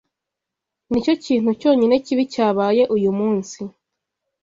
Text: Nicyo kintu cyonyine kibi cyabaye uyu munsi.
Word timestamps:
Nicyo 0.89 1.13
kintu 1.25 1.49
cyonyine 1.59 1.95
kibi 2.05 2.23
cyabaye 2.33 2.83
uyu 2.95 3.11
munsi. 3.19 3.59